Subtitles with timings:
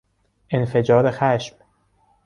[0.49, 1.55] انفجار خشم